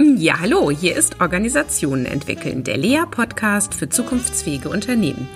Ja, 0.00 0.38
hallo, 0.38 0.70
hier 0.70 0.94
ist 0.94 1.20
Organisationen 1.20 2.06
entwickeln, 2.06 2.62
der 2.62 2.76
Lea-Podcast 2.76 3.74
für 3.74 3.88
zukunftsfähige 3.88 4.68
Unternehmen. 4.68 5.28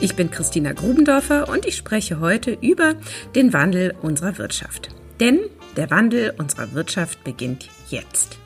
Ich 0.00 0.16
bin 0.16 0.30
Christina 0.30 0.72
Grubendorfer 0.72 1.50
und 1.50 1.66
ich 1.66 1.76
spreche 1.76 2.18
heute 2.18 2.56
über 2.62 2.94
den 3.34 3.52
Wandel 3.52 3.94
unserer 4.00 4.38
Wirtschaft. 4.38 4.88
Denn 5.20 5.40
der 5.76 5.90
Wandel 5.90 6.32
unserer 6.38 6.72
Wirtschaft 6.72 7.24
beginnt 7.24 7.68
jetzt. 7.90 8.38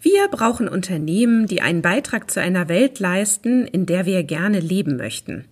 Wir 0.00 0.28
brauchen 0.28 0.68
Unternehmen, 0.68 1.46
die 1.46 1.60
einen 1.60 1.82
Beitrag 1.82 2.30
zu 2.30 2.40
einer 2.40 2.70
Welt 2.70 3.00
leisten, 3.00 3.66
in 3.66 3.84
der 3.84 4.06
wir 4.06 4.22
gerne 4.22 4.60
leben 4.60 4.96
möchten. 4.96 5.44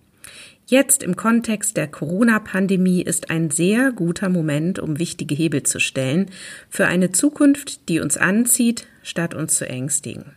Jetzt 0.69 1.01
im 1.01 1.15
Kontext 1.15 1.77
der 1.77 1.87
Corona-Pandemie 1.87 3.01
ist 3.01 3.29
ein 3.29 3.51
sehr 3.51 3.93
guter 3.93 4.27
Moment, 4.27 4.79
um 4.79 4.99
wichtige 4.99 5.33
Hebel 5.33 5.63
zu 5.63 5.79
stellen 5.79 6.29
für 6.69 6.87
eine 6.87 7.13
Zukunft, 7.13 7.87
die 7.87 8.01
uns 8.01 8.17
anzieht, 8.17 8.85
statt 9.01 9.33
uns 9.33 9.55
zu 9.55 9.65
ängstigen. 9.65 10.33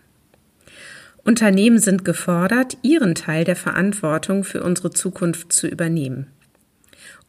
Unternehmen 1.24 1.80
sind 1.80 2.04
gefordert, 2.04 2.78
ihren 2.82 3.16
Teil 3.16 3.42
der 3.42 3.56
Verantwortung 3.56 4.44
für 4.44 4.62
unsere 4.62 4.92
Zukunft 4.92 5.52
zu 5.52 5.66
übernehmen. 5.66 6.28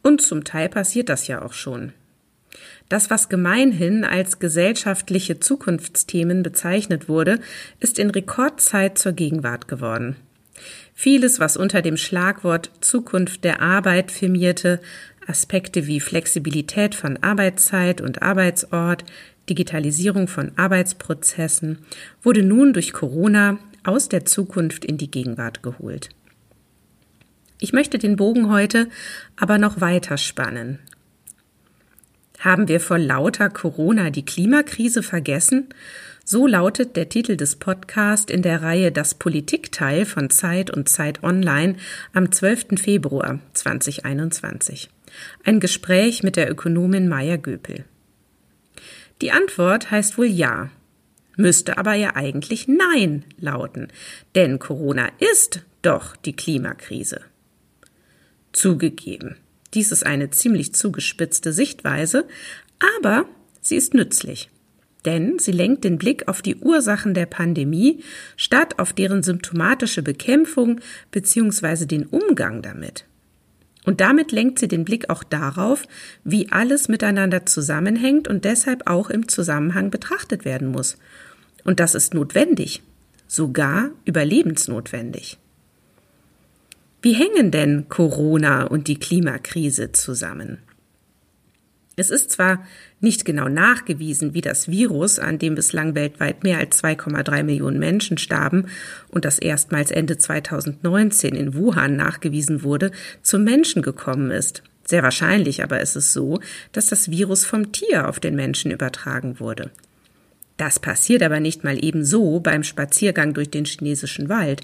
Und 0.02 0.22
zum 0.22 0.44
Teil 0.44 0.68
passiert 0.68 1.08
das 1.08 1.26
ja 1.26 1.42
auch 1.42 1.54
schon. 1.54 1.92
Das, 2.88 3.10
was 3.10 3.28
gemeinhin 3.28 4.04
als 4.04 4.38
gesellschaftliche 4.38 5.40
Zukunftsthemen 5.40 6.44
bezeichnet 6.44 7.08
wurde, 7.08 7.40
ist 7.80 7.98
in 7.98 8.10
Rekordzeit 8.10 8.96
zur 8.96 9.12
Gegenwart 9.12 9.66
geworden. 9.66 10.14
Vieles, 10.94 11.40
was 11.40 11.56
unter 11.56 11.82
dem 11.82 11.96
Schlagwort 11.96 12.70
Zukunft 12.80 13.44
der 13.44 13.60
Arbeit 13.60 14.10
firmierte, 14.10 14.80
Aspekte 15.26 15.86
wie 15.86 16.00
Flexibilität 16.00 16.94
von 16.94 17.16
Arbeitszeit 17.22 18.00
und 18.00 18.22
Arbeitsort, 18.22 19.04
Digitalisierung 19.48 20.28
von 20.28 20.52
Arbeitsprozessen, 20.56 21.78
wurde 22.22 22.42
nun 22.42 22.72
durch 22.72 22.92
Corona 22.92 23.58
aus 23.84 24.08
der 24.08 24.24
Zukunft 24.24 24.84
in 24.84 24.98
die 24.98 25.10
Gegenwart 25.10 25.62
geholt. 25.62 26.10
Ich 27.58 27.72
möchte 27.72 27.98
den 27.98 28.16
Bogen 28.16 28.50
heute 28.50 28.88
aber 29.36 29.58
noch 29.58 29.80
weiter 29.80 30.18
spannen. 30.18 30.78
Haben 32.38 32.66
wir 32.66 32.80
vor 32.80 32.98
lauter 32.98 33.50
Corona 33.50 34.10
die 34.10 34.24
Klimakrise 34.24 35.02
vergessen 35.02 35.68
so 36.24 36.46
lautet 36.46 36.96
der 36.96 37.08
Titel 37.08 37.36
des 37.36 37.56
Podcasts 37.56 38.30
in 38.30 38.42
der 38.42 38.62
Reihe 38.62 38.92
Das 38.92 39.14
Politikteil 39.14 40.04
von 40.06 40.30
Zeit 40.30 40.70
und 40.70 40.88
Zeit 40.88 41.22
Online 41.24 41.76
am 42.12 42.30
12. 42.30 42.80
Februar 42.80 43.40
2021. 43.54 44.88
Ein 45.44 45.58
Gespräch 45.58 46.22
mit 46.22 46.36
der 46.36 46.50
Ökonomin 46.50 47.08
Maya 47.08 47.36
Göpel. 47.36 47.84
Die 49.20 49.32
Antwort 49.32 49.90
heißt 49.90 50.16
wohl 50.16 50.26
ja, 50.26 50.70
müsste 51.36 51.76
aber 51.76 51.94
ja 51.94 52.14
eigentlich 52.14 52.68
Nein 52.68 53.24
lauten, 53.38 53.88
denn 54.34 54.58
Corona 54.58 55.08
ist 55.18 55.62
doch 55.82 56.14
die 56.16 56.34
Klimakrise. 56.34 57.20
Zugegeben, 58.52 59.36
dies 59.74 59.90
ist 59.90 60.06
eine 60.06 60.30
ziemlich 60.30 60.74
zugespitzte 60.74 61.52
Sichtweise, 61.52 62.26
aber 62.98 63.26
sie 63.60 63.76
ist 63.76 63.94
nützlich 63.94 64.51
denn 65.04 65.38
sie 65.38 65.52
lenkt 65.52 65.84
den 65.84 65.98
Blick 65.98 66.28
auf 66.28 66.42
die 66.42 66.56
Ursachen 66.56 67.14
der 67.14 67.26
Pandemie 67.26 68.02
statt 68.36 68.78
auf 68.78 68.92
deren 68.92 69.22
symptomatische 69.22 70.02
Bekämpfung 70.02 70.80
bzw. 71.10 71.86
den 71.86 72.06
Umgang 72.06 72.62
damit. 72.62 73.04
Und 73.84 74.00
damit 74.00 74.30
lenkt 74.30 74.60
sie 74.60 74.68
den 74.68 74.84
Blick 74.84 75.10
auch 75.10 75.24
darauf, 75.24 75.86
wie 76.22 76.52
alles 76.52 76.88
miteinander 76.88 77.46
zusammenhängt 77.46 78.28
und 78.28 78.44
deshalb 78.44 78.88
auch 78.88 79.10
im 79.10 79.26
Zusammenhang 79.28 79.90
betrachtet 79.90 80.44
werden 80.44 80.68
muss. 80.68 80.98
Und 81.64 81.80
das 81.80 81.94
ist 81.94 82.14
notwendig, 82.14 82.82
sogar 83.26 83.90
überlebensnotwendig. 84.04 85.38
Wie 87.02 87.14
hängen 87.14 87.50
denn 87.50 87.88
Corona 87.88 88.64
und 88.64 88.86
die 88.86 88.98
Klimakrise 88.98 89.90
zusammen? 89.90 90.58
Es 91.96 92.10
ist 92.10 92.30
zwar 92.30 92.64
nicht 93.00 93.24
genau 93.24 93.48
nachgewiesen, 93.48 94.32
wie 94.32 94.40
das 94.40 94.68
Virus, 94.68 95.18
an 95.18 95.38
dem 95.38 95.54
bislang 95.54 95.94
weltweit 95.94 96.42
mehr 96.42 96.58
als 96.58 96.82
2,3 96.82 97.42
Millionen 97.42 97.78
Menschen 97.78 98.16
starben 98.16 98.68
und 99.10 99.24
das 99.24 99.38
erstmals 99.38 99.90
Ende 99.90 100.16
2019 100.16 101.34
in 101.34 101.54
Wuhan 101.54 101.96
nachgewiesen 101.96 102.62
wurde, 102.62 102.92
zum 103.22 103.44
Menschen 103.44 103.82
gekommen 103.82 104.30
ist. 104.30 104.62
Sehr 104.84 105.02
wahrscheinlich 105.02 105.62
aber 105.62 105.80
ist 105.80 105.96
es 105.96 106.12
so, 106.12 106.40
dass 106.72 106.86
das 106.86 107.10
Virus 107.10 107.44
vom 107.44 107.72
Tier 107.72 108.08
auf 108.08 108.20
den 108.20 108.34
Menschen 108.36 108.70
übertragen 108.70 109.38
wurde. 109.38 109.70
Das 110.56 110.78
passiert 110.78 111.22
aber 111.22 111.40
nicht 111.40 111.64
mal 111.64 111.82
eben 111.82 112.04
so 112.04 112.40
beim 112.40 112.62
Spaziergang 112.62 113.34
durch 113.34 113.50
den 113.50 113.64
chinesischen 113.64 114.28
Wald. 114.28 114.62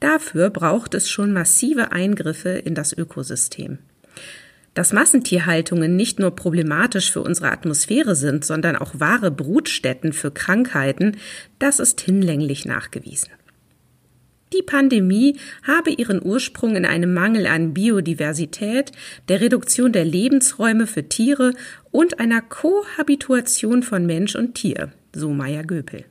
Dafür 0.00 0.50
braucht 0.50 0.94
es 0.94 1.08
schon 1.08 1.32
massive 1.32 1.92
Eingriffe 1.92 2.50
in 2.50 2.74
das 2.74 2.92
Ökosystem. 2.92 3.78
Dass 4.76 4.92
Massentierhaltungen 4.92 5.96
nicht 5.96 6.18
nur 6.18 6.36
problematisch 6.36 7.10
für 7.10 7.22
unsere 7.22 7.50
Atmosphäre 7.50 8.14
sind, 8.14 8.44
sondern 8.44 8.76
auch 8.76 9.00
wahre 9.00 9.30
Brutstätten 9.30 10.12
für 10.12 10.30
Krankheiten, 10.30 11.16
das 11.58 11.78
ist 11.78 12.02
hinlänglich 12.02 12.66
nachgewiesen. 12.66 13.30
Die 14.52 14.60
Pandemie 14.60 15.38
habe 15.66 15.92
ihren 15.92 16.22
Ursprung 16.22 16.76
in 16.76 16.84
einem 16.84 17.14
Mangel 17.14 17.46
an 17.46 17.72
Biodiversität, 17.72 18.92
der 19.30 19.40
Reduktion 19.40 19.92
der 19.92 20.04
Lebensräume 20.04 20.86
für 20.86 21.08
Tiere 21.08 21.54
und 21.90 22.20
einer 22.20 22.42
Kohabituation 22.42 23.82
von 23.82 24.04
Mensch 24.04 24.36
und 24.36 24.56
Tier, 24.56 24.92
so 25.14 25.30
Meier 25.30 25.64
Göpel. 25.64 26.04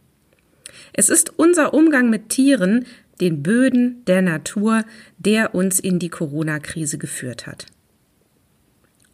Es 0.91 1.09
ist 1.09 1.37
unser 1.37 1.75
Umgang 1.75 2.09
mit 2.09 2.29
Tieren, 2.29 2.87
den 3.21 3.43
Böden, 3.43 4.03
der 4.07 4.23
Natur, 4.23 4.85
der 5.19 5.53
uns 5.53 5.79
in 5.79 5.99
die 5.99 6.09
Corona-Krise 6.09 6.97
geführt 6.97 7.45
hat. 7.45 7.67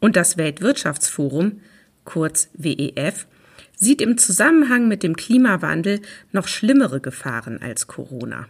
Und 0.01 0.17
das 0.17 0.35
Weltwirtschaftsforum, 0.35 1.61
kurz 2.03 2.49
WEF, 2.53 3.27
sieht 3.75 4.01
im 4.01 4.17
Zusammenhang 4.17 4.87
mit 4.87 5.03
dem 5.03 5.15
Klimawandel 5.15 6.01
noch 6.31 6.47
schlimmere 6.47 6.99
Gefahren 6.99 7.61
als 7.61 7.87
Corona. 7.87 8.47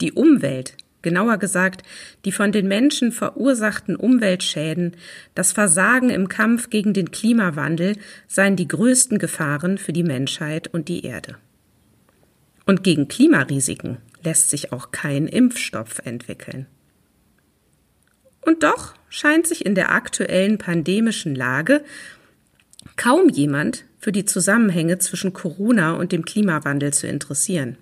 Die 0.00 0.12
Umwelt, 0.12 0.74
genauer 1.02 1.38
gesagt 1.38 1.82
die 2.24 2.32
von 2.32 2.52
den 2.52 2.68
Menschen 2.68 3.12
verursachten 3.12 3.96
Umweltschäden, 3.96 4.96
das 5.34 5.52
Versagen 5.52 6.10
im 6.10 6.28
Kampf 6.28 6.70
gegen 6.70 6.94
den 6.94 7.10
Klimawandel 7.10 7.96
seien 8.28 8.56
die 8.56 8.68
größten 8.68 9.18
Gefahren 9.18 9.76
für 9.76 9.92
die 9.92 10.04
Menschheit 10.04 10.68
und 10.68 10.88
die 10.88 11.04
Erde. 11.04 11.36
Und 12.64 12.84
gegen 12.84 13.08
Klimarisiken 13.08 13.98
lässt 14.22 14.50
sich 14.50 14.72
auch 14.72 14.90
kein 14.92 15.26
Impfstoff 15.26 16.00
entwickeln. 16.04 16.66
Und 18.46 18.62
doch 18.62 18.94
scheint 19.08 19.46
sich 19.46 19.66
in 19.66 19.74
der 19.74 19.90
aktuellen 19.90 20.56
pandemischen 20.56 21.34
Lage 21.34 21.82
kaum 22.94 23.28
jemand 23.28 23.84
für 23.98 24.12
die 24.12 24.24
Zusammenhänge 24.24 24.98
zwischen 24.98 25.32
Corona 25.32 25.94
und 25.94 26.12
dem 26.12 26.24
Klimawandel 26.24 26.94
zu 26.94 27.08
interessieren. 27.08 27.76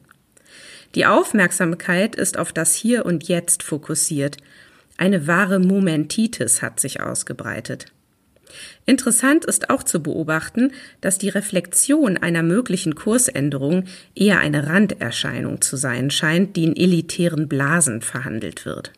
Die 0.95 1.05
Aufmerksamkeit 1.05 2.17
ist 2.17 2.39
auf 2.39 2.53
das 2.53 2.75
Hier 2.75 3.05
und 3.05 3.29
Jetzt 3.29 3.63
fokussiert. 3.63 4.39
Eine 4.97 5.27
wahre 5.27 5.59
Momentitis 5.59 6.63
hat 6.63 6.81
sich 6.81 7.03
ausgebreitet. 7.03 7.87
Interessant 8.87 9.45
ist 9.45 9.69
auch 9.69 9.83
zu 9.83 10.03
beobachten, 10.03 10.73
dass 11.03 11.19
die 11.19 11.29
Reflexion 11.29 12.17
einer 12.17 12.43
möglichen 12.43 12.95
Kursänderung 12.95 13.85
eher 14.15 14.39
eine 14.39 14.67
Randerscheinung 14.67 15.61
zu 15.61 15.77
sein 15.77 16.11
scheint, 16.11 16.57
die 16.57 16.65
in 16.65 16.77
elitären 16.77 17.49
Blasen 17.49 18.01
verhandelt 18.01 18.65
wird. 18.65 18.93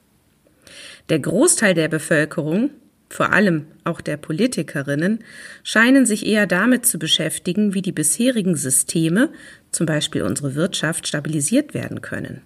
Der 1.09 1.19
Großteil 1.21 1.75
der 1.75 1.89
Bevölkerung, 1.89 2.71
vor 3.09 3.33
allem 3.33 3.67
auch 3.85 4.01
der 4.01 4.17
Politikerinnen, 4.17 5.23
scheinen 5.63 6.07
sich 6.07 6.27
eher 6.27 6.47
damit 6.47 6.87
zu 6.87 6.99
beschäftigen, 6.99 7.75
wie 7.75 7.83
die 7.83 7.93
bisherigen 7.93 8.57
Systeme, 8.57 9.31
zum 9.71 9.87
Beispiel 9.87 10.23
unsere 10.23 10.55
Wirtschaft, 10.55 11.07
stabilisiert 11.07 11.75
werden 11.75 12.03
können. 12.03 12.43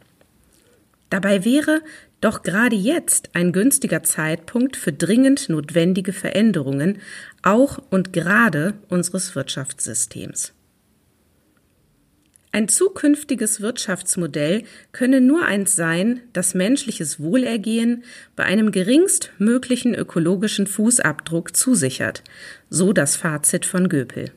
Dabei 1.08 1.44
wäre 1.44 1.80
doch 2.20 2.42
gerade 2.42 2.76
jetzt 2.76 3.30
ein 3.32 3.52
günstiger 3.52 4.02
Zeitpunkt 4.02 4.76
für 4.76 4.92
dringend 4.92 5.48
notwendige 5.48 6.12
Veränderungen, 6.12 6.98
auch 7.42 7.78
und 7.90 8.12
gerade 8.12 8.74
unseres 8.88 9.34
Wirtschaftssystems. 9.34 10.52
Ein 12.52 12.66
zukünftiges 12.66 13.60
Wirtschaftsmodell 13.60 14.64
könne 14.90 15.20
nur 15.20 15.44
eins 15.44 15.76
sein, 15.76 16.20
das 16.32 16.54
menschliches 16.54 17.20
Wohlergehen 17.20 18.02
bei 18.34 18.42
einem 18.42 18.72
geringstmöglichen 18.72 19.94
ökologischen 19.94 20.66
Fußabdruck 20.66 21.56
zusichert, 21.56 22.24
so 22.68 22.92
das 22.92 23.14
Fazit 23.14 23.66
von 23.66 23.88
Göpel. 23.88 24.32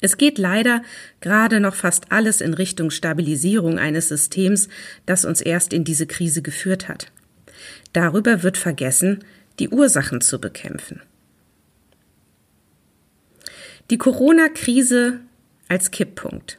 Es 0.00 0.16
geht 0.16 0.38
leider 0.38 0.82
gerade 1.20 1.60
noch 1.60 1.74
fast 1.74 2.10
alles 2.12 2.40
in 2.40 2.54
Richtung 2.54 2.90
Stabilisierung 2.90 3.78
eines 3.78 4.08
Systems, 4.08 4.68
das 5.04 5.26
uns 5.26 5.42
erst 5.42 5.74
in 5.74 5.84
diese 5.84 6.06
Krise 6.06 6.40
geführt 6.40 6.88
hat. 6.88 7.12
Darüber 7.92 8.42
wird 8.42 8.56
vergessen, 8.56 9.22
die 9.58 9.68
Ursachen 9.68 10.20
zu 10.20 10.40
bekämpfen. 10.40 11.00
Die 13.90 13.98
Corona-Krise 13.98 15.20
als 15.68 15.90
Kipppunkt. 15.90 16.58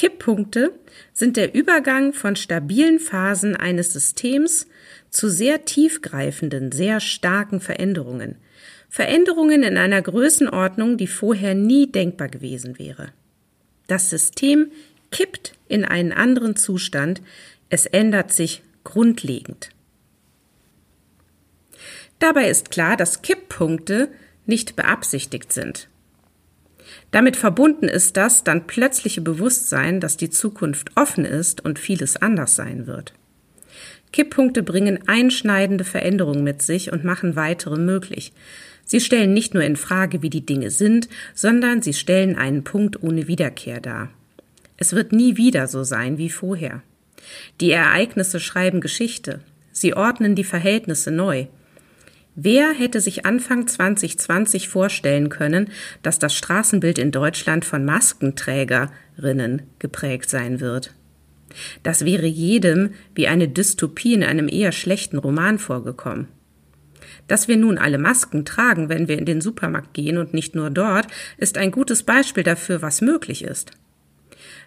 Kipppunkte 0.00 0.72
sind 1.12 1.36
der 1.36 1.54
Übergang 1.54 2.14
von 2.14 2.34
stabilen 2.34 2.98
Phasen 2.98 3.54
eines 3.54 3.92
Systems 3.92 4.66
zu 5.10 5.28
sehr 5.28 5.66
tiefgreifenden, 5.66 6.72
sehr 6.72 7.00
starken 7.00 7.60
Veränderungen. 7.60 8.36
Veränderungen 8.88 9.62
in 9.62 9.76
einer 9.76 10.00
Größenordnung, 10.00 10.96
die 10.96 11.06
vorher 11.06 11.54
nie 11.54 11.92
denkbar 11.92 12.28
gewesen 12.28 12.78
wäre. 12.78 13.12
Das 13.88 14.08
System 14.08 14.70
kippt 15.10 15.52
in 15.68 15.84
einen 15.84 16.12
anderen 16.12 16.56
Zustand, 16.56 17.20
es 17.68 17.84
ändert 17.84 18.32
sich 18.32 18.62
grundlegend. 18.84 19.68
Dabei 22.20 22.48
ist 22.48 22.70
klar, 22.70 22.96
dass 22.96 23.20
Kipppunkte 23.20 24.08
nicht 24.46 24.76
beabsichtigt 24.76 25.52
sind. 25.52 25.89
Damit 27.10 27.36
verbunden 27.36 27.88
ist 27.88 28.16
das 28.16 28.44
dann 28.44 28.66
plötzliche 28.66 29.20
Bewusstsein, 29.20 30.00
dass 30.00 30.16
die 30.16 30.30
Zukunft 30.30 30.92
offen 30.96 31.24
ist 31.24 31.64
und 31.64 31.78
vieles 31.78 32.16
anders 32.16 32.54
sein 32.54 32.86
wird. 32.86 33.14
Kipppunkte 34.12 34.62
bringen 34.62 35.00
einschneidende 35.06 35.84
Veränderungen 35.84 36.44
mit 36.44 36.62
sich 36.62 36.92
und 36.92 37.04
machen 37.04 37.36
weitere 37.36 37.76
möglich. 37.76 38.32
Sie 38.84 39.00
stellen 39.00 39.32
nicht 39.32 39.54
nur 39.54 39.62
in 39.62 39.76
Frage, 39.76 40.22
wie 40.22 40.30
die 40.30 40.44
Dinge 40.44 40.70
sind, 40.70 41.08
sondern 41.34 41.80
sie 41.82 41.92
stellen 41.92 42.36
einen 42.36 42.64
Punkt 42.64 43.02
ohne 43.02 43.28
Wiederkehr 43.28 43.80
dar. 43.80 44.10
Es 44.76 44.94
wird 44.94 45.12
nie 45.12 45.36
wieder 45.36 45.68
so 45.68 45.84
sein 45.84 46.18
wie 46.18 46.30
vorher. 46.30 46.82
Die 47.60 47.70
Ereignisse 47.70 48.40
schreiben 48.40 48.80
Geschichte. 48.80 49.40
Sie 49.72 49.94
ordnen 49.94 50.34
die 50.34 50.44
Verhältnisse 50.44 51.10
neu. 51.10 51.46
Wer 52.36 52.72
hätte 52.72 53.00
sich 53.00 53.26
Anfang 53.26 53.66
2020 53.66 54.68
vorstellen 54.68 55.30
können, 55.30 55.68
dass 56.02 56.20
das 56.20 56.34
Straßenbild 56.34 56.98
in 56.98 57.10
Deutschland 57.10 57.64
von 57.64 57.84
Maskenträgerinnen 57.84 59.62
geprägt 59.80 60.30
sein 60.30 60.60
wird? 60.60 60.94
Das 61.82 62.04
wäre 62.04 62.26
jedem 62.26 62.90
wie 63.14 63.26
eine 63.26 63.48
Dystopie 63.48 64.14
in 64.14 64.22
einem 64.22 64.48
eher 64.48 64.70
schlechten 64.70 65.18
Roman 65.18 65.58
vorgekommen. 65.58 66.28
Dass 67.26 67.48
wir 67.48 67.56
nun 67.56 67.78
alle 67.78 67.98
Masken 67.98 68.44
tragen, 68.44 68.88
wenn 68.88 69.08
wir 69.08 69.18
in 69.18 69.26
den 69.26 69.40
Supermarkt 69.40 69.92
gehen 69.94 70.16
und 70.16 70.32
nicht 70.32 70.54
nur 70.54 70.70
dort, 70.70 71.08
ist 71.36 71.58
ein 71.58 71.72
gutes 71.72 72.04
Beispiel 72.04 72.44
dafür, 72.44 72.80
was 72.80 73.00
möglich 73.00 73.42
ist. 73.42 73.72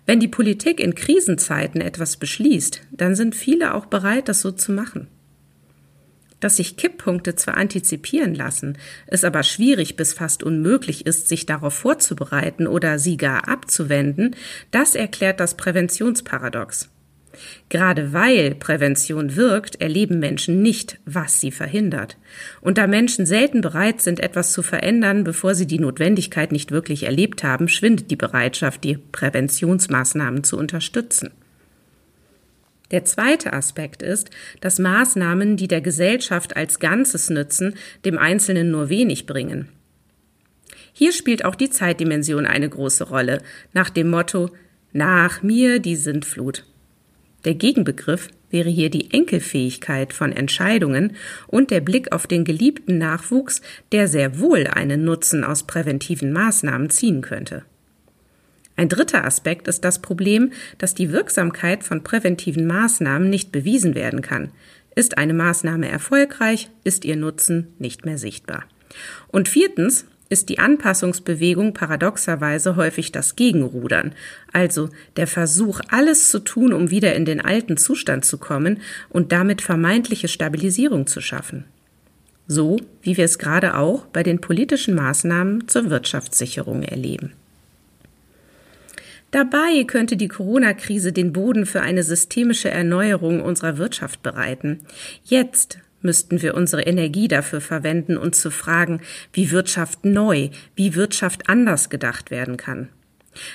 Wenn 0.06 0.20
die 0.20 0.28
Politik 0.28 0.82
in 0.82 0.96
Krisenzeiten 0.96 1.80
etwas 1.80 2.18
beschließt, 2.18 2.82
dann 2.92 3.16
sind 3.16 3.36
viele 3.36 3.74
auch 3.74 3.86
bereit, 3.86 4.28
das 4.28 4.42
so 4.42 4.52
zu 4.52 4.74
machen 4.74 5.08
dass 6.44 6.58
sich 6.58 6.78
Kipppunkte 6.78 7.36
zwar 7.36 7.58
antizipieren 7.58 8.36
lassen, 8.36 8.78
es 9.08 9.24
aber 9.24 9.44
schwierig 9.44 9.96
bis 9.96 10.14
fast 10.14 10.44
unmöglich 10.44 11.06
ist, 11.06 11.28
sich 11.28 11.46
darauf 11.46 11.74
vorzubereiten 11.74 12.68
oder 12.68 13.00
sie 13.00 13.18
gar 13.18 13.48
abzuwenden, 13.48 14.36
das 14.72 14.96
erklärt 14.96 15.40
das 15.40 15.56
Präventionsparadox. 15.56 16.90
Gerade 17.70 18.14
weil 18.14 18.56
Prävention 18.56 19.36
wirkt, 19.36 19.82
erleben 19.82 20.20
Menschen 20.20 20.62
nicht, 20.62 21.00
was 21.06 21.42
sie 21.42 21.52
verhindert. 21.52 22.18
Und 22.62 22.78
da 22.78 22.88
Menschen 22.88 23.26
selten 23.26 23.62
bereit 23.62 24.02
sind, 24.02 24.20
etwas 24.20 24.52
zu 24.54 24.62
verändern, 24.62 25.24
bevor 25.24 25.56
sie 25.56 25.66
die 25.66 25.80
Notwendigkeit 25.80 26.52
nicht 26.52 26.72
wirklich 26.72 27.04
erlebt 27.04 27.44
haben, 27.44 27.68
schwindet 27.68 28.12
die 28.12 28.16
Bereitschaft, 28.16 28.84
die 28.84 28.98
Präventionsmaßnahmen 28.98 30.44
zu 30.44 30.58
unterstützen. 30.58 31.32
Der 32.94 33.06
zweite 33.06 33.54
Aspekt 33.54 34.04
ist, 34.04 34.30
dass 34.62 34.78
Maßnahmen, 34.78 35.58
die 35.58 35.68
der 35.68 35.82
Gesellschaft 35.82 36.56
als 36.56 36.78
Ganzes 36.78 37.32
nützen, 37.32 37.74
dem 38.06 38.20
Einzelnen 38.20 38.70
nur 38.70 38.88
wenig 38.88 39.26
bringen. 39.26 39.68
Hier 40.94 41.12
spielt 41.12 41.44
auch 41.44 41.56
die 41.56 41.72
Zeitdimension 41.72 42.46
eine 42.46 42.70
große 42.70 43.06
Rolle, 43.06 43.42
nach 43.74 43.90
dem 43.90 44.12
Motto 44.12 44.52
Nach 44.92 45.42
mir 45.42 45.80
die 45.80 45.96
Sintflut. 45.96 46.66
Der 47.46 47.56
Gegenbegriff 47.56 48.30
wäre 48.52 48.70
hier 48.70 48.92
die 48.92 49.12
Enkelfähigkeit 49.12 50.14
von 50.14 50.32
Entscheidungen 50.32 51.16
und 51.48 51.72
der 51.72 51.82
Blick 51.82 52.12
auf 52.12 52.28
den 52.28 52.46
geliebten 52.46 53.00
Nachwuchs, 53.00 53.64
der 53.92 54.08
sehr 54.08 54.40
wohl 54.40 54.68
einen 54.68 55.04
Nutzen 55.04 55.44
aus 55.44 55.64
präventiven 55.64 56.32
Maßnahmen 56.32 56.92
ziehen 56.92 57.22
könnte. 57.22 57.64
Ein 58.76 58.90
dritter 58.90 59.24
Aspekt 59.26 59.68
ist 59.68 59.84
das 59.84 60.00
Problem, 60.00 60.52
dass 60.78 60.96
die 60.96 61.12
Wirksamkeit 61.12 61.84
von 61.84 62.04
präventiven 62.04 62.66
Maßnahmen 62.66 63.30
nicht 63.30 63.52
bewiesen 63.52 63.96
werden 63.96 64.22
kann. 64.22 64.52
Ist 64.96 65.18
eine 65.18 65.34
Maßnahme 65.34 65.88
erfolgreich, 65.88 66.70
ist 66.84 67.06
ihr 67.06 67.16
Nutzen 67.16 67.74
nicht 67.80 68.06
mehr 68.06 68.18
sichtbar. 68.18 68.66
Und 69.28 69.48
viertens 69.48 70.06
ist 70.30 70.50
die 70.50 70.58
Anpassungsbewegung 70.58 71.74
paradoxerweise 71.74 72.76
häufig 72.76 73.12
das 73.12 73.36
Gegenrudern, 73.36 74.16
also 74.52 74.90
der 75.16 75.28
Versuch, 75.28 75.80
alles 75.90 76.30
zu 76.30 76.40
tun, 76.40 76.74
um 76.74 76.90
wieder 76.90 77.14
in 77.14 77.26
den 77.26 77.42
alten 77.42 77.78
Zustand 77.78 78.26
zu 78.26 78.40
kommen 78.40 78.82
und 79.10 79.32
damit 79.32 79.62
vermeintliche 79.62 80.28
Stabilisierung 80.28 81.06
zu 81.06 81.22
schaffen. 81.22 81.66
So 82.48 82.78
wie 83.04 83.16
wir 83.16 83.26
es 83.26 83.38
gerade 83.38 83.78
auch 83.78 84.06
bei 84.08 84.24
den 84.24 84.42
politischen 84.42 84.96
Maßnahmen 84.96 85.68
zur 85.68 85.92
Wirtschaftssicherung 85.92 86.82
erleben. 86.82 87.34
Dabei 89.34 89.84
könnte 89.86 90.16
die 90.16 90.28
Corona-Krise 90.28 91.12
den 91.12 91.34
Boden 91.34 91.66
für 91.66 91.82
eine 91.82 92.04
systemische 92.04 92.70
Erneuerung 92.70 93.42
unserer 93.42 93.80
Wirtschaft 93.80 94.22
bereiten. 94.22 94.82
Jetzt 95.24 95.80
müssten 96.02 96.44
wir 96.44 96.54
unsere 96.54 96.84
Energie 96.84 97.28
dafür 97.28 97.60
verwenden, 97.60 98.16
uns 98.16 98.40
zu 98.40 98.52
fragen, 98.52 99.02
wie 99.32 99.50
Wirtschaft 99.50 100.06
neu, 100.06 100.50
wie 100.76 100.94
Wirtschaft 100.94 101.50
anders 101.50 101.90
gedacht 101.90 102.30
werden 102.30 102.58
kann. 102.58 102.90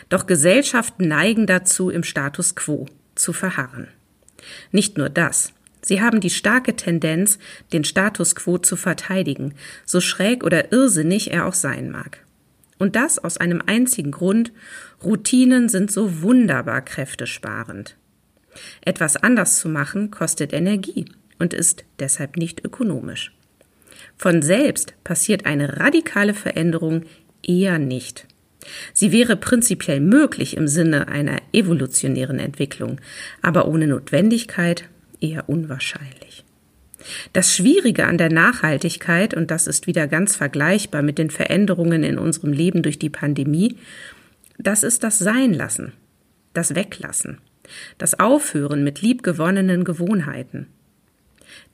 Doch 0.08 0.26
Gesellschaften 0.26 1.06
neigen 1.06 1.46
dazu, 1.46 1.90
im 1.90 2.02
Status 2.02 2.56
quo 2.56 2.86
zu 3.14 3.32
verharren. 3.32 3.86
Nicht 4.72 4.98
nur 4.98 5.08
das. 5.08 5.52
Sie 5.80 6.02
haben 6.02 6.20
die 6.20 6.30
starke 6.30 6.74
Tendenz, 6.74 7.38
den 7.72 7.84
Status 7.84 8.34
quo 8.34 8.58
zu 8.58 8.74
verteidigen, 8.74 9.54
so 9.84 10.00
schräg 10.00 10.42
oder 10.42 10.72
irrsinnig 10.72 11.30
er 11.30 11.46
auch 11.46 11.54
sein 11.54 11.92
mag. 11.92 12.18
Und 12.78 12.96
das 12.96 13.18
aus 13.18 13.36
einem 13.36 13.62
einzigen 13.66 14.12
Grund, 14.12 14.52
Routinen 15.02 15.68
sind 15.68 15.90
so 15.90 16.22
wunderbar 16.22 16.82
kräftesparend. 16.82 17.96
Etwas 18.80 19.16
anders 19.16 19.58
zu 19.58 19.68
machen 19.68 20.10
kostet 20.10 20.52
Energie 20.52 21.06
und 21.38 21.54
ist 21.54 21.84
deshalb 21.98 22.36
nicht 22.36 22.64
ökonomisch. 22.64 23.32
Von 24.16 24.42
selbst 24.42 24.94
passiert 25.04 25.46
eine 25.46 25.78
radikale 25.78 26.34
Veränderung 26.34 27.02
eher 27.42 27.78
nicht. 27.78 28.26
Sie 28.92 29.12
wäre 29.12 29.36
prinzipiell 29.36 30.00
möglich 30.00 30.56
im 30.56 30.68
Sinne 30.68 31.08
einer 31.08 31.40
evolutionären 31.52 32.38
Entwicklung, 32.38 33.00
aber 33.40 33.68
ohne 33.68 33.86
Notwendigkeit 33.86 34.88
eher 35.20 35.48
unwahrscheinlich. 35.48 36.44
Das 37.32 37.54
Schwierige 37.54 38.06
an 38.06 38.18
der 38.18 38.30
Nachhaltigkeit, 38.30 39.34
und 39.34 39.50
das 39.50 39.66
ist 39.66 39.86
wieder 39.86 40.06
ganz 40.06 40.36
vergleichbar 40.36 41.02
mit 41.02 41.18
den 41.18 41.30
Veränderungen 41.30 42.02
in 42.02 42.18
unserem 42.18 42.52
Leben 42.52 42.82
durch 42.82 42.98
die 42.98 43.10
Pandemie, 43.10 43.76
das 44.58 44.82
ist 44.82 45.04
das 45.04 45.18
Seinlassen, 45.18 45.92
das 46.52 46.74
Weglassen, 46.74 47.38
das 47.98 48.18
Aufhören 48.18 48.82
mit 48.82 49.02
liebgewonnenen 49.02 49.84
Gewohnheiten. 49.84 50.66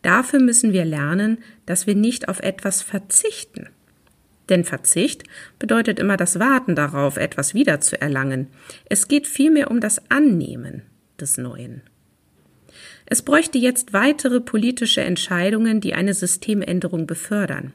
Dafür 0.03 0.41
müssen 0.41 0.73
wir 0.73 0.85
lernen, 0.85 1.39
dass 1.67 1.87
wir 1.87 1.95
nicht 1.95 2.29
auf 2.29 2.41
etwas 2.41 2.83
verzichten. 2.83 3.69
Denn 4.49 4.65
Verzicht 4.65 5.25
bedeutet 5.59 5.99
immer 5.99 6.17
das 6.17 6.39
Warten 6.39 6.75
darauf, 6.77 7.17
etwas 7.17 7.55
wiederzuerlangen. 7.55 8.49
Es 8.85 9.09
geht 9.09 9.27
vielmehr 9.27 9.71
um 9.71 9.81
das 9.81 10.11
Annehmen 10.11 10.83
des 11.19 11.39
Neuen. 11.39 11.83
Es 13.07 13.21
bräuchte 13.21 13.59
jetzt 13.59 13.93
weitere 13.93 14.41
politische 14.41 15.03
Entscheidungen, 15.03 15.83
die 15.83 15.93
eine 15.93 16.15
Systemänderung 16.15 17.07
befördern. 17.07 17.73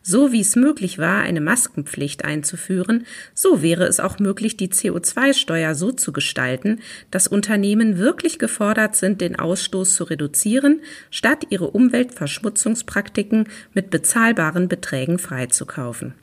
So 0.00 0.32
wie 0.32 0.40
es 0.40 0.56
möglich 0.56 0.98
war, 0.98 1.20
eine 1.20 1.42
Maskenpflicht 1.42 2.24
einzuführen, 2.24 3.04
so 3.34 3.60
wäre 3.60 3.84
es 3.84 4.00
auch 4.00 4.18
möglich, 4.18 4.56
die 4.56 4.68
CO2-Steuer 4.68 5.74
so 5.74 5.92
zu 5.92 6.12
gestalten, 6.12 6.80
dass 7.10 7.28
Unternehmen 7.28 7.98
wirklich 7.98 8.38
gefordert 8.38 8.96
sind, 8.96 9.20
den 9.20 9.38
Ausstoß 9.38 9.94
zu 9.94 10.04
reduzieren, 10.04 10.80
statt 11.10 11.44
ihre 11.50 11.70
Umweltverschmutzungspraktiken 11.70 13.48
mit 13.74 13.90
bezahlbaren 13.90 14.68
Beträgen 14.68 15.18
freizukaufen. 15.18 16.14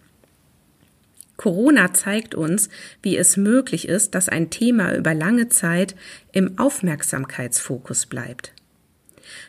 Corona 1.37 1.93
zeigt 1.93 2.35
uns, 2.35 2.69
wie 3.01 3.15
es 3.15 3.37
möglich 3.37 3.87
ist, 3.87 4.15
dass 4.15 4.27
ein 4.27 4.49
Thema 4.49 4.95
über 4.95 5.13
lange 5.13 5.49
Zeit 5.49 5.95
im 6.31 6.57
Aufmerksamkeitsfokus 6.57 8.07
bleibt. 8.07 8.53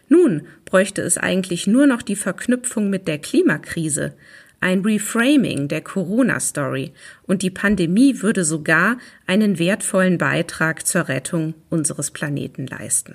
Nun 0.09 0.47
bräuchte 0.64 1.02
es 1.02 1.18
eigentlich 1.18 1.66
nur 1.66 1.87
noch 1.87 2.02
die 2.02 2.16
Verknüpfung 2.16 2.90
mit 2.90 3.09
der 3.09 3.18
Klimakrise, 3.18 4.14
ein 4.61 4.80
Reframing 4.80 5.68
der 5.68 5.83
Corona-Story 5.83 6.92
und 7.26 7.42
die 7.42 7.50
Pandemie 7.50 8.23
würde 8.23 8.45
sogar 8.45 8.99
einen 9.26 9.59
wertvollen 9.59 10.18
Beitrag 10.18 10.85
zur 10.87 11.09
Rettung 11.09 11.54
unseres 11.71 12.11
Planeten 12.11 12.66
leisten. 12.66 13.14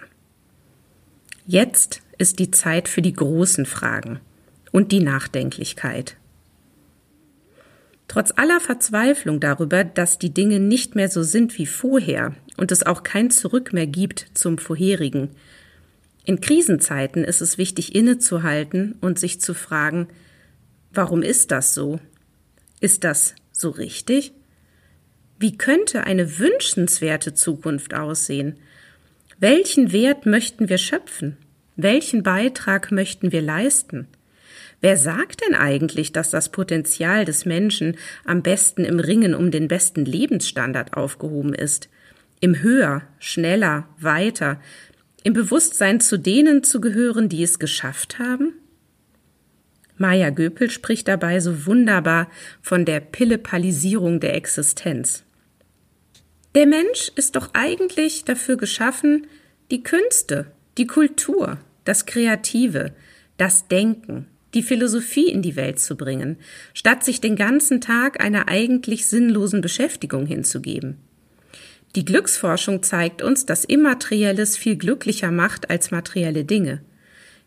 Jetzt 1.45 2.01
ist 2.17 2.39
die 2.39 2.51
Zeit 2.51 2.87
für 2.87 3.01
die 3.01 3.13
großen 3.13 3.65
Fragen 3.65 4.21
und 4.71 4.93
die 4.93 5.01
Nachdenklichkeit. 5.01 6.15
Trotz 8.13 8.31
aller 8.35 8.59
Verzweiflung 8.59 9.39
darüber, 9.39 9.83
dass 9.83 10.19
die 10.19 10.31
Dinge 10.31 10.59
nicht 10.59 10.93
mehr 10.93 11.09
so 11.09 11.23
sind 11.23 11.57
wie 11.57 11.65
vorher 11.65 12.35
und 12.57 12.71
es 12.71 12.85
auch 12.85 13.01
kein 13.01 13.31
Zurück 13.31 13.73
mehr 13.73 13.87
gibt 13.87 14.27
zum 14.35 14.59
vorherigen. 14.59 15.31
In 16.23 16.39
Krisenzeiten 16.39 17.23
ist 17.23 17.41
es 17.41 17.57
wichtig 17.57 17.95
innezuhalten 17.95 18.93
und 19.01 19.17
sich 19.17 19.41
zu 19.41 19.55
fragen, 19.55 20.09
warum 20.91 21.23
ist 21.23 21.49
das 21.49 21.73
so? 21.73 21.99
Ist 22.79 23.03
das 23.03 23.33
so 23.51 23.71
richtig? 23.71 24.33
Wie 25.39 25.57
könnte 25.57 26.03
eine 26.03 26.37
wünschenswerte 26.37 27.33
Zukunft 27.33 27.95
aussehen? 27.95 28.57
Welchen 29.39 29.91
Wert 29.91 30.27
möchten 30.27 30.69
wir 30.69 30.77
schöpfen? 30.77 31.35
Welchen 31.77 32.21
Beitrag 32.21 32.91
möchten 32.91 33.31
wir 33.31 33.41
leisten? 33.41 34.07
Wer 34.83 34.97
sagt 34.97 35.45
denn 35.45 35.55
eigentlich, 35.55 36.11
dass 36.11 36.29
das 36.29 36.49
Potenzial 36.49 37.23
des 37.23 37.45
Menschen 37.45 37.95
am 38.25 38.41
besten 38.41 38.83
im 38.83 38.99
Ringen 38.99 39.33
um 39.33 39.49
den 39.49 39.69
besten 39.69 40.03
Lebensstandard 40.03 40.97
aufgehoben 40.97 41.53
ist? 41.53 41.87
Im 42.41 42.61
höher, 42.61 43.03
schneller, 43.17 43.87
weiter, 43.97 44.59
im 45.23 45.31
Bewusstsein 45.31 46.01
zu 46.01 46.17
denen 46.19 46.63
zu 46.63 46.81
gehören, 46.81 47.29
die 47.29 47.43
es 47.43 47.59
geschafft 47.59 48.19
haben? 48.19 48.55
Maya 49.95 50.31
Göpel 50.31 50.69
spricht 50.69 51.07
dabei 51.07 51.39
so 51.39 51.65
wunderbar 51.65 52.29
von 52.61 52.83
der 52.83 52.99
Pillepalisierung 52.99 54.19
der 54.19 54.35
Existenz. 54.35 55.23
Der 56.55 56.65
Mensch 56.65 57.09
ist 57.15 57.37
doch 57.37 57.51
eigentlich 57.53 58.25
dafür 58.25 58.57
geschaffen, 58.57 59.27
die 59.71 59.81
Künste, 59.81 60.47
die 60.77 60.87
Kultur, 60.87 61.57
das 61.85 62.05
Kreative, 62.05 62.91
das 63.37 63.69
Denken, 63.69 64.27
die 64.53 64.63
Philosophie 64.63 65.29
in 65.29 65.41
die 65.41 65.55
Welt 65.55 65.79
zu 65.79 65.95
bringen, 65.95 66.37
statt 66.73 67.03
sich 67.03 67.21
den 67.21 67.35
ganzen 67.35 67.81
Tag 67.81 68.23
einer 68.23 68.47
eigentlich 68.47 69.07
sinnlosen 69.07 69.61
Beschäftigung 69.61 70.25
hinzugeben. 70.25 70.97
Die 71.95 72.05
Glücksforschung 72.05 72.81
zeigt 72.81 73.21
uns, 73.21 73.45
dass 73.45 73.65
Immaterielles 73.65 74.57
viel 74.57 74.77
glücklicher 74.77 75.31
macht 75.31 75.69
als 75.69 75.91
materielle 75.91 76.43
Dinge. 76.43 76.81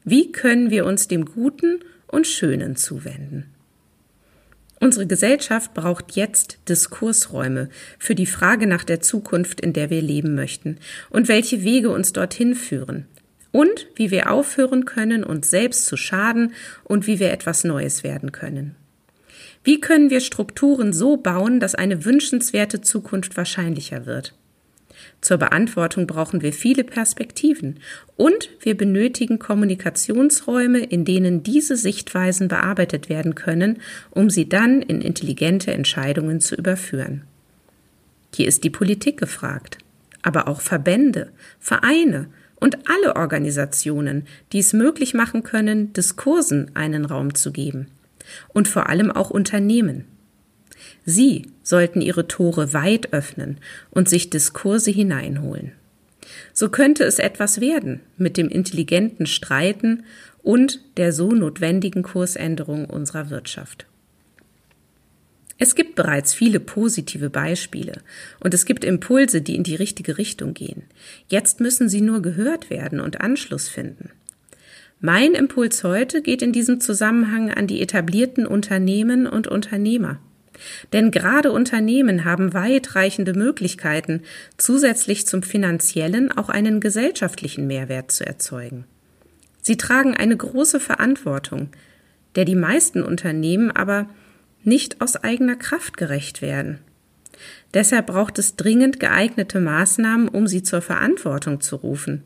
Wie 0.05 0.31
können 0.31 0.71
wir 0.71 0.87
uns 0.87 1.09
dem 1.09 1.25
Guten 1.25 1.81
und 2.07 2.27
Schönen 2.27 2.77
zuwenden? 2.77 3.47
Unsere 4.79 5.07
Gesellschaft 5.07 5.75
braucht 5.75 6.17
jetzt 6.17 6.59
Diskursräume 6.69 7.71
für 7.99 8.15
die 8.15 8.27
Frage 8.27 8.67
nach 8.67 8.85
der 8.85 9.01
Zukunft, 9.01 9.61
in 9.61 9.73
der 9.73 9.91
wir 9.91 10.03
leben 10.03 10.35
möchten 10.35 10.79
und 11.11 11.29
welche 11.29 11.65
Wege 11.65 11.91
uns 11.91 12.13
dorthin 12.13 12.55
führen 12.55 13.07
und 13.57 13.87
wie 13.95 14.11
wir 14.11 14.31
aufhören 14.31 14.85
können, 14.85 15.25
uns 15.25 15.49
selbst 15.49 15.87
zu 15.87 15.97
schaden 15.97 16.53
und 16.85 17.07
wie 17.07 17.19
wir 17.21 17.31
etwas 17.33 17.65
Neues 17.65 18.05
werden 18.05 18.31
können. 18.31 18.77
Wie 19.65 19.81
können 19.81 20.11
wir 20.11 20.21
Strukturen 20.21 20.93
so 20.93 21.17
bauen, 21.17 21.59
dass 21.59 21.75
eine 21.75 22.05
wünschenswerte 22.05 22.83
Zukunft 22.83 23.35
wahrscheinlicher 23.39 24.05
wird? 24.05 24.35
Zur 25.23 25.39
Beantwortung 25.39 26.07
brauchen 26.07 26.43
wir 26.43 26.53
viele 26.53 26.85
Perspektiven 26.85 27.81
und 28.17 28.51
wir 28.61 28.77
benötigen 28.77 29.39
Kommunikationsräume, 29.39 30.81
in 30.81 31.07
denen 31.07 31.43
diese 31.43 31.79
Sichtweisen 31.79 32.49
bearbeitet 32.49 33.09
werden 33.09 33.35
können, 33.35 33.79
um 34.11 34.29
sie 34.29 34.51
dann 34.51 34.83
in 34.83 35.01
intelligente 35.01 35.73
Entscheidungen 35.73 36.43
zu 36.43 36.57
überführen. 36.57 37.23
Hier 38.35 38.49
ist 38.49 38.65
die 38.65 38.71
Politik 38.71 39.17
gefragt, 39.19 39.79
aber 40.21 40.47
auch 40.47 40.61
Verbände, 40.61 41.33
Vereine 41.59 42.29
und 42.57 42.89
alle 42.89 43.17
Organisationen, 43.17 44.27
die 44.53 44.59
es 44.59 44.73
möglich 44.73 45.15
machen 45.15 45.43
können, 45.43 45.93
Diskursen 45.93 46.71
einen 46.75 47.05
Raum 47.05 47.35
zu 47.35 47.53
geben. 47.53 47.89
Und 48.49 48.67
vor 48.67 48.89
allem 48.89 49.11
auch 49.11 49.31
Unternehmen. 49.31 50.05
Sie 51.05 51.47
sollten 51.63 52.01
ihre 52.01 52.27
Tore 52.27 52.73
weit 52.73 53.13
öffnen 53.13 53.59
und 53.91 54.09
sich 54.09 54.31
Diskurse 54.31 54.91
hineinholen. 54.91 55.73
So 56.53 56.69
könnte 56.69 57.05
es 57.05 57.19
etwas 57.19 57.61
werden 57.61 58.01
mit 58.17 58.37
dem 58.37 58.49
intelligenten 58.49 59.27
Streiten 59.27 60.05
und 60.43 60.81
der 60.97 61.13
so 61.13 61.31
notwendigen 61.31 62.03
Kursänderung 62.03 62.87
unserer 62.87 63.31
Wirtschaft. 63.31 63.87
Es 65.59 65.75
gibt 65.75 65.95
bereits 65.95 66.35
viele 66.35 66.61
positive 66.61 67.31
Beispiele 67.31 68.03
und 68.41 68.53
es 68.53 68.67
gibt 68.67 68.85
Impulse, 68.85 69.41
die 69.41 69.57
in 69.57 69.63
die 69.63 69.75
richtige 69.75 70.19
Richtung 70.19 70.53
gehen. 70.53 70.83
Jetzt 71.29 71.61
müssen 71.61 71.89
sie 71.89 72.03
nur 72.03 72.21
gehört 72.21 72.69
werden 72.69 73.01
und 73.01 73.21
Anschluss 73.21 73.69
finden. 73.69 74.11
Mein 75.01 75.35
Impuls 75.35 75.83
heute 75.85 76.23
geht 76.23 76.43
in 76.43 76.53
diesem 76.53 76.81
Zusammenhang 76.81 77.51
an 77.51 77.67
die 77.67 77.81
etablierten 77.83 78.47
Unternehmen 78.47 79.27
und 79.27 79.47
Unternehmer. 79.47 80.19
Denn 80.93 81.11
gerade 81.11 81.53
Unternehmen 81.53 82.25
haben 82.25 82.55
weitreichende 82.55 83.35
Möglichkeiten, 83.35 84.23
zusätzlich 84.57 85.27
zum 85.27 85.43
finanziellen 85.43 86.33
auch 86.33 86.49
einen 86.49 86.81
gesellschaftlichen 86.81 87.67
Mehrwert 87.67 88.11
zu 88.11 88.27
erzeugen. 88.27 88.85
Sie 89.61 89.77
tragen 89.77 90.17
eine 90.17 90.37
große 90.37 90.81
Verantwortung, 90.81 91.69
der 92.37 92.47
die 92.47 92.55
meisten 92.55 93.03
Unternehmen 93.03 93.71
aber 93.71 94.09
nicht 94.67 95.01
aus 95.01 95.17
eigener 95.17 95.57
Kraft 95.57 95.97
gerecht 95.97 96.43
werden. 96.43 96.79
Deshalb 97.75 98.07
braucht 98.07 98.39
es 98.39 98.57
dringend 98.57 99.01
geeignete 99.01 99.61
Maßnahmen, 99.61 100.29
um 100.29 100.47
sie 100.47 100.63
zur 100.63 100.83
Verantwortung 100.83 101.61
zu 101.61 101.77
rufen. 101.77 102.23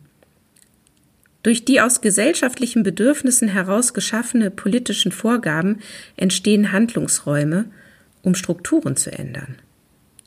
Durch 1.43 1.65
die 1.65 1.81
aus 1.81 2.01
gesellschaftlichen 2.01 2.83
Bedürfnissen 2.83 3.49
heraus 3.49 3.95
geschaffene 3.95 4.51
politischen 4.51 5.11
Vorgaben 5.11 5.79
entstehen 6.17 6.71
Handlungsräume, 6.71 7.67
um 8.23 8.35
Strukturen 8.35 8.97
zu 8.97 9.11
ändern. 9.11 9.57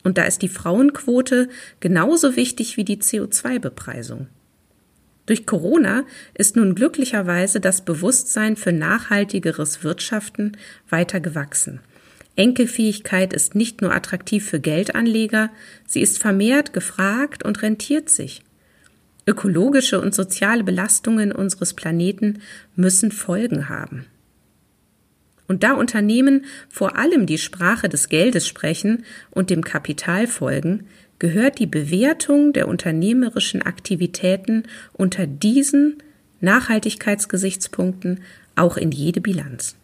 Und 0.04 0.18
da 0.18 0.24
ist 0.24 0.42
die 0.42 0.50
Frauenquote 0.50 1.50
genauso 1.80 2.36
wichtig 2.36 2.78
wie 2.78 2.84
die 2.84 2.98
CO2-Bepreisung. 2.98 4.28
Durch 5.26 5.46
Corona 5.46 6.04
ist 6.34 6.58
nun 6.58 6.76
glücklicherweise 6.76 7.62
das 7.62 7.86
Bewusstsein 7.86 8.58
für 8.58 8.74
nachhaltigeres 8.74 9.84
Wirtschaften 9.84 10.58
weiter 10.90 11.22
gewachsen. 11.22 11.80
Enkelfähigkeit 12.36 13.34
ist 13.34 13.54
nicht 13.54 13.82
nur 13.82 13.94
attraktiv 13.94 14.48
für 14.48 14.60
Geldanleger, 14.60 15.50
sie 15.86 16.02
ist 16.02 16.18
vermehrt 16.18 16.74
gefragt 16.74 17.44
und 17.44 17.62
rentiert 17.62 18.10
sich. 18.10 18.42
Ökologische 19.28 20.02
und 20.02 20.14
soziale 20.14 20.64
Belastungen 20.64 21.32
unseres 21.32 21.74
Planeten 21.74 22.40
müssen 22.76 23.12
Folgen 23.12 23.70
haben. 23.70 24.06
Und 25.48 25.64
da 25.64 25.74
Unternehmen 25.74 26.46
vor 26.70 26.98
allem 26.98 27.26
die 27.26 27.38
Sprache 27.38 27.88
des 27.88 28.10
Geldes 28.10 28.48
sprechen 28.48 29.06
und 29.30 29.50
dem 29.50 29.64
Kapital 29.64 30.28
folgen, 30.28 30.88
gehört 31.20 31.60
die 31.60 31.68
Bewertung 31.68 32.54
der 32.54 32.68
unternehmerischen 32.68 33.62
Aktivitäten 33.62 34.64
unter 34.94 35.28
diesen 35.28 36.02
Nachhaltigkeitsgesichtspunkten 36.42 38.22
auch 38.56 38.78
in 38.78 38.92
jede 38.92 39.22
Bilanz. 39.22 39.76